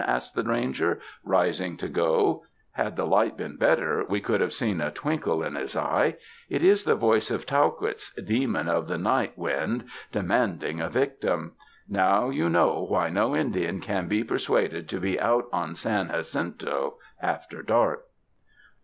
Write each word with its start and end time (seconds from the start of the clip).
asked 0.07 0.33
the 0.33 0.41
ranger, 0.41 0.99
rising 1.23 1.77
to 1.77 1.87
go— 1.87 2.43
had 2.71 2.95
the 2.95 3.05
light 3.05 3.37
been 3.37 3.55
better 3.55 4.03
we 4.09 4.19
could 4.19 4.41
have 4.41 4.51
seen 4.51 4.81
a 4.81 4.89
twinkle 4.89 5.43
in 5.43 5.53
his 5.53 5.75
eye. 5.75 6.15
''It 6.49 6.61
is 6.63 6.85
the 6.85 6.95
voice 6.95 7.29
of 7.29 7.45
Tauquitz, 7.45 8.11
demon 8.15 8.67
of 8.67 8.87
the 8.87 8.97
night 8.97 9.37
wind, 9.37 9.85
demanding 10.11 10.81
a 10.81 10.89
victim. 10.89 11.51
Now 11.87 12.31
you 12.31 12.49
know 12.49 12.81
why 12.89 13.09
no 13.09 13.35
Indian 13.35 13.79
can 13.79 14.07
be 14.07 14.23
persuaded 14.23 14.89
to 14.89 14.99
be 14.99 15.19
out 15.19 15.45
on 15.53 15.75
San 15.75 16.07
Jacinto 16.09 16.97
after 17.21 17.61
dark." 17.61 18.05